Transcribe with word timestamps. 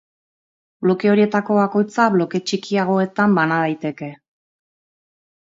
Bloke 0.85 1.11
horietako 1.11 1.57
bakoitza 1.57 2.07
bloke 2.15 2.41
txikiagoetan 2.49 3.37
bana 3.41 3.61
daiteke. 3.67 4.11